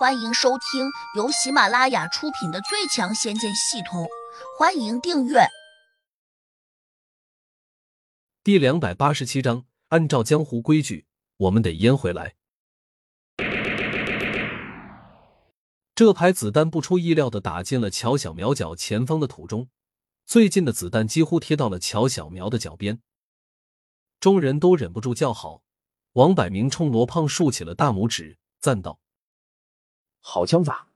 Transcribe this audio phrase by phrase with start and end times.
[0.00, 4.04] 欢迎收听由喜马拉雅出品的《最强仙剑系统》，
[4.58, 5.40] 欢迎订阅。
[8.42, 12.34] 第两百八十七章，按照江湖规矩，我们得淹回来。
[15.94, 19.68] 这排子弹不出意料的打进了乔小苗脚前方的土中，
[20.24, 23.02] 最近的子弹几乎贴到了乔小苗的脚边。
[24.18, 25.62] 众人都忍不住叫好。
[26.14, 28.98] 王百明冲罗胖竖起了大拇指，赞道。
[30.20, 30.92] 好枪法，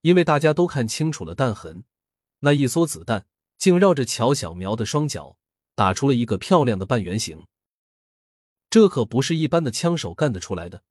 [0.00, 1.84] 因为大家都看清楚了弹痕，
[2.40, 3.26] 那一梭子弹
[3.56, 5.36] 竟绕着乔小苗的双脚
[5.74, 7.46] 打出了一个漂亮的半圆形。
[8.68, 10.82] 这可不是一般的枪手干得出来的，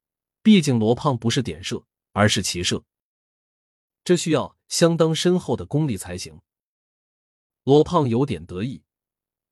[0.41, 2.84] 毕竟罗胖不是点射，而是骑射，
[4.04, 6.41] 这需要相当深厚的功力才行。
[7.63, 8.84] 罗胖有点得意，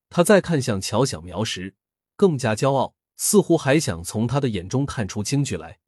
[0.10, 1.76] 他再看向乔小苗时
[2.16, 5.80] 更加骄傲，似乎还想从他的眼中看出京剧来，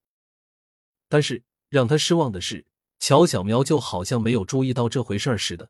[1.07, 1.43] 但是。
[1.69, 2.65] 让他失望的是，
[2.97, 5.69] 乔小苗就好像没有注意到这回事似的，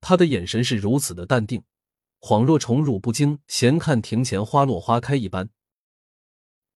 [0.00, 1.64] 他的眼神是如此的淡定，
[2.20, 5.50] 恍若宠辱不惊，闲看庭前花落花开一般。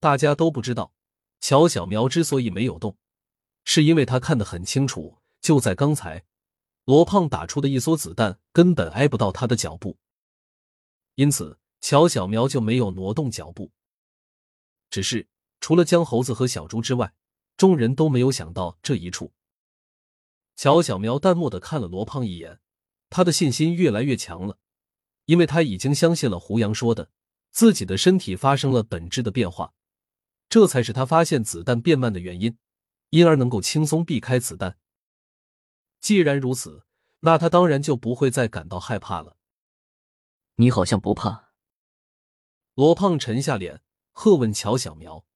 [0.00, 0.92] 大家都不知道，
[1.38, 2.96] 乔小苗之所以没有动，
[3.64, 6.24] 是因为他看得很清楚，就在刚才，
[6.84, 9.96] 罗胖打出的一梭子弹根本挨不到他的脚步，
[11.14, 13.70] 因此乔小苗就没有挪动脚步。
[14.90, 15.28] 只是
[15.60, 17.14] 除了江猴子和小猪之外。
[17.60, 19.34] 众人都没有想到这一处。
[20.56, 22.58] 乔小苗淡漠的看了罗胖一眼，
[23.10, 24.56] 他的信心越来越强了，
[25.26, 27.10] 因为他已经相信了胡杨说的，
[27.50, 29.74] 自己的身体发生了本质的变化，
[30.48, 32.56] 这才是他发现子弹变慢的原因，
[33.10, 34.78] 因而能够轻松避开子弹。
[36.00, 36.86] 既然如此，
[37.18, 39.36] 那他当然就不会再感到害怕了。
[40.54, 41.50] 你好像不怕。
[42.72, 45.26] 罗胖沉下脸，喝问乔小苗。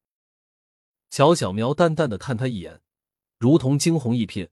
[1.14, 2.82] 乔小苗淡淡的看他一眼，
[3.38, 4.50] 如同惊鸿一瞥。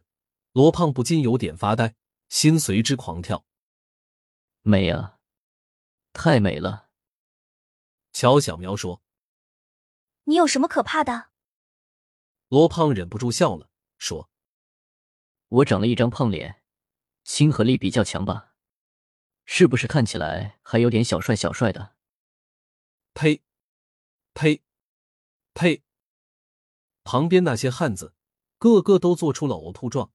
[0.52, 1.96] 罗胖不禁有点发呆，
[2.28, 3.44] 心随之狂跳。
[4.60, 5.18] 美啊，
[6.12, 6.88] 太美了。
[8.12, 9.02] 乔小苗说
[10.22, 11.30] ：“你有什么可怕的？”
[12.46, 13.68] 罗胖忍不住笑了，
[13.98, 14.30] 说
[15.48, 16.62] ：“我长了一张胖脸，
[17.24, 18.54] 亲和力比较强吧？
[19.44, 21.96] 是不是看起来还有点小帅小帅的？”
[23.14, 23.42] 呸！
[24.32, 24.62] 呸！
[25.54, 25.82] 呸！
[27.04, 28.14] 旁边那些汉子，
[28.58, 30.12] 个个都做出了呕吐状。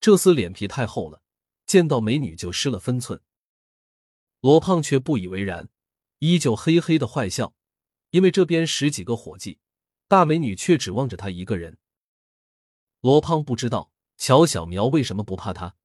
[0.00, 1.22] 这厮脸皮太厚了，
[1.66, 3.22] 见到美女就失了分寸。
[4.40, 5.70] 罗胖却不以为然，
[6.18, 7.54] 依旧嘿嘿的坏笑，
[8.10, 9.58] 因为这边十几个伙计，
[10.08, 11.78] 大美女却指望着他一个人。
[13.00, 15.76] 罗胖不知道乔小苗为什么不怕他。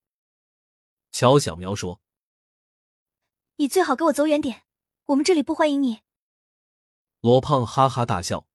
[1.14, 2.02] 乔小苗说
[3.56, 4.64] ：“你最好给我走远点，
[5.06, 6.02] 我们这里不欢迎你。”
[7.22, 8.49] 罗胖哈哈大笑。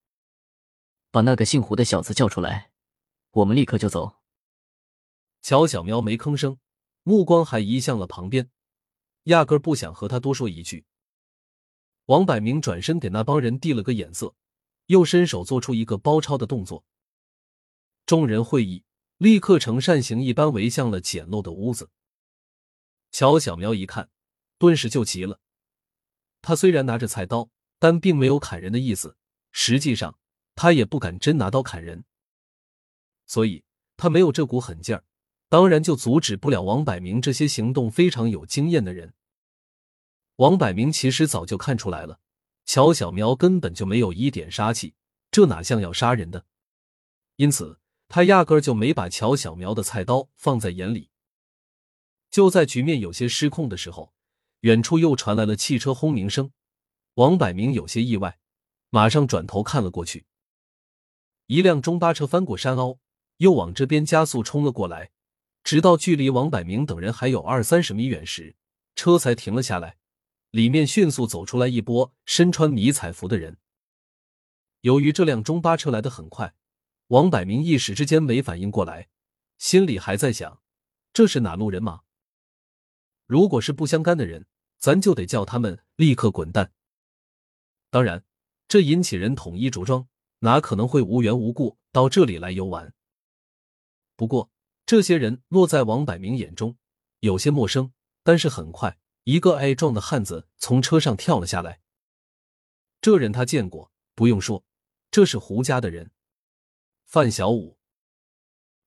[1.14, 2.72] 把那个姓胡的小子叫出来，
[3.30, 4.16] 我们立刻就走。
[5.42, 6.58] 乔小喵没吭声，
[7.04, 8.50] 目光还移向了旁边，
[9.22, 10.86] 压根不想和他多说一句。
[12.06, 14.34] 王百明转身给那帮人递了个眼色，
[14.86, 16.84] 又伸手做出一个包抄的动作。
[18.06, 18.82] 众人会意，
[19.19, 21.91] 立刻呈扇形一般围向了简陋的屋子。
[23.12, 24.10] 乔小苗一看，
[24.58, 25.38] 顿时就急了。
[26.42, 29.16] 他虽然拿着菜刀，但并没有砍人的意思，
[29.52, 30.19] 实际上。
[30.54, 32.04] 他也不敢真拿刀砍人，
[33.26, 33.65] 所以
[33.97, 35.04] 他没有这股狠劲儿，
[35.48, 39.14] 当然就阻止不了王百明这些行动非常有经验的人。
[40.37, 42.20] 王百明其实早就看出来了，
[42.64, 44.94] 乔小苗根本就没有一点杀气，
[45.31, 46.47] 这哪像要杀人的？
[47.37, 51.10] 因此他压根就没把乔小苗的菜刀放在眼里。
[52.31, 54.12] 就在局面有些失控的时候，
[54.60, 56.50] 远处又传来了汽车轰鸣声，
[57.14, 58.38] 王百明有些意外，
[58.91, 60.26] 马上转头看了过去。
[61.54, 62.98] 一辆中巴车翻过山凹，
[63.37, 65.12] 又往这边加速冲了过来，
[65.62, 68.56] 直到距离王百明等人还有二三十米远时，
[68.97, 69.97] 车才停了下来。
[70.50, 73.59] 里面迅速走出来一波身穿迷彩服的人。
[74.81, 76.56] 由于这辆中巴车来得很快，
[77.06, 79.06] 王百明一时之间没反应过来，
[79.56, 80.61] 心里还在想：
[81.12, 82.00] 这是哪路人马？
[83.26, 84.49] 如果是不相干的人，
[84.81, 86.73] 咱就得叫他们立刻滚蛋。
[87.90, 88.25] 当然，
[88.67, 90.08] 这引起人统一着装。
[90.44, 92.93] 哪可能会无缘无故到这里来游玩？
[94.14, 94.50] 不过
[94.85, 96.76] 这些人落在王百明眼中
[97.20, 101.81] 有些陌生，但是很快，一个矮壮的汉子从车上跳了下来。
[103.00, 104.67] 这人他见过，不用说，
[105.11, 106.11] 这是胡家的人，
[107.06, 107.79] 范小五。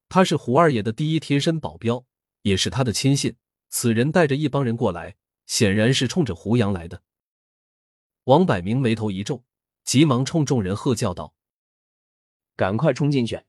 [0.10, 2.06] 他是胡二爷的第一贴身保镖，
[2.44, 3.36] 也是他的亲信。
[3.70, 5.16] 此人带着一帮人过来，
[5.48, 7.02] 显然是冲着胡杨来的。
[8.26, 9.44] 王百明眉头一皱，
[9.84, 11.34] 急忙冲众人喝叫道。
[12.58, 13.44] 赶快冲进去，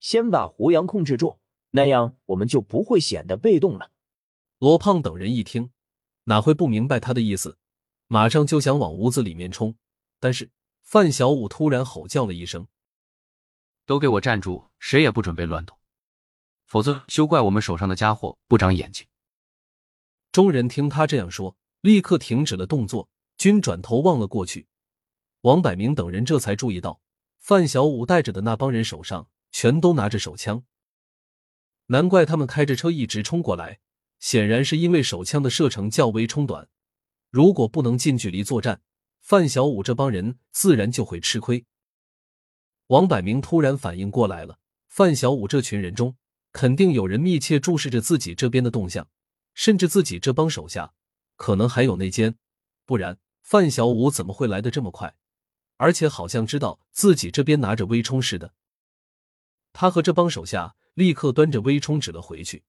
[0.00, 1.38] 先把胡杨控制住，
[1.70, 3.92] 那样我们就不会显得被动了。
[4.58, 5.70] 罗胖等人一听，
[6.24, 7.58] 哪会不明白他的意思，
[8.06, 9.76] 马上就想往屋子里面冲。
[10.18, 10.50] 但是
[10.82, 12.66] 范小五突然吼叫了一声
[13.86, 14.64] ：“都给我站住！
[14.80, 15.76] 谁也不准备乱动，
[16.64, 19.06] 否则休怪我们手上的家伙不长眼睛。”
[20.32, 24.66] 众人听他这样说，立刻停止了动作，均转头望了过去。
[25.42, 27.00] 王百明等人这才注意到，
[27.38, 30.64] 范小五带着的那帮人手上全都拿着手枪。
[31.86, 33.80] 难怪他们开着车一直冲过来，
[34.18, 36.68] 显然是因为手枪的射程较为冲短。
[37.30, 38.82] 如果不能近距离作战，
[39.20, 41.64] 范小五这帮人自然就会吃亏。
[42.88, 44.58] 王百明突然反应过来了，
[44.88, 46.16] 范小五这群人中
[46.52, 49.08] 肯定有人密切注视着自己这边的动向。
[49.54, 50.94] 甚至自己这帮手下
[51.34, 52.36] 可能还有内奸，
[52.86, 55.16] 不然范小五怎么会来的这么快？
[55.78, 58.52] 而且好像知道自己这边拿着微冲似的。
[59.72, 62.64] 他和这帮手下立刻端着微冲指了回去。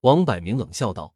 [0.00, 1.14] 王百明冷笑道：“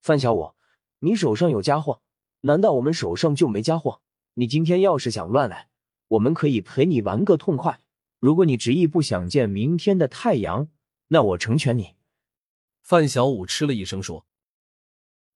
[0.00, 0.54] 范小五，
[1.00, 2.02] 你手上有家伙，
[2.42, 4.02] 难道我们手上就没家伙？
[4.34, 5.70] 你今天要是想乱来，
[6.08, 7.80] 我们可以陪你玩个痛快。
[8.18, 10.68] 如果你执意不想见明天的太阳，
[11.08, 11.96] 那我成全你。”
[12.84, 14.26] 范小五嗤了一声说：“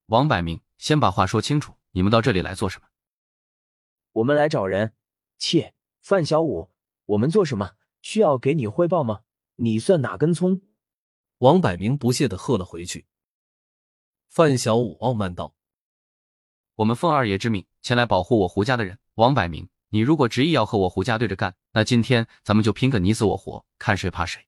[0.07, 2.87] 王百明，先把话说清楚，你们到这里来做什么
[4.13, 4.95] ？”“我们来找人。
[5.39, 6.71] ”“切，范小五，
[7.07, 7.73] 我们做什么？
[8.03, 9.21] 需要给你汇报吗？
[9.57, 10.63] 你算哪根葱？”
[11.39, 13.07] 王百明不屑的喝了回去。
[14.29, 15.55] 范小五傲慢道
[16.77, 24.47] ：“我们奉二爷之命前来保护我胡家的人，王百明，你如果执意要和我胡家对着干，那今天咱们就拼个你死我活，看谁怕谁。”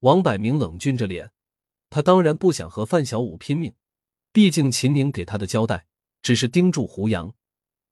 [0.00, 1.32] 王百明冷峻着脸。
[1.90, 3.74] 他当然不想和范小五拼命，
[4.30, 5.86] 毕竟秦宁给他的交代
[6.20, 7.34] 只是盯住胡杨，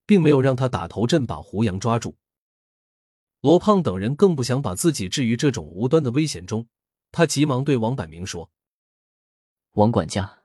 [0.06, 2.16] 并没有让他打头阵把胡杨抓住。
[3.40, 6.66] 罗胖等人更不想把自己置于这种无端的危险中，
[7.12, 8.50] 他急忙对王百明说
[9.72, 10.42] ：“王管家，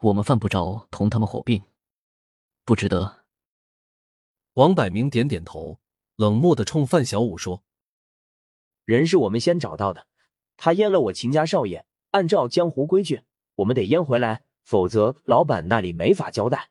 [0.00, 1.62] 我们犯不着同他们火并，
[2.64, 3.24] 不值得。”
[4.54, 5.80] 王百明点点头，
[6.16, 7.62] 冷漠的冲范小五说
[8.84, 10.06] ：“人是我们先找到的，
[10.56, 13.22] 他阉了我秦家少爷。”按照江湖规矩，
[13.54, 16.70] 我们得阉回来，否则老板那里没法交代。